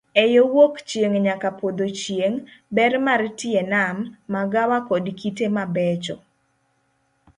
Eyo 0.23 0.41
wuok 0.53 0.75
chieng' 0.89 1.17
nyaka 1.27 1.49
podho 1.59 1.87
chieng', 1.99 2.41
ber 2.75 2.93
mar 3.05 3.21
tie 3.39 3.61
nam, 3.73 3.97
magawa 4.33 4.77
koda 4.87 5.11
kite 5.19 5.45
mabecho. 5.55 6.15